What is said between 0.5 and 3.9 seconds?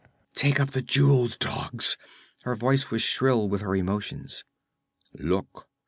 up the jewels, dogs!' her voice was shrill with her